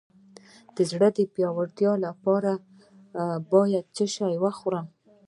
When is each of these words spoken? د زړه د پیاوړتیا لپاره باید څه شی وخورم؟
د 0.75 0.77
زړه 0.91 1.07
د 1.17 1.19
پیاوړتیا 1.33 1.91
لپاره 2.05 2.51
باید 3.51 3.85
څه 3.95 4.05
شی 4.15 4.35
وخورم؟ 4.43 4.85